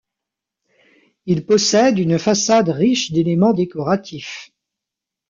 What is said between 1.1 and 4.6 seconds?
Il possède une façade riche d'éléments décoratifs.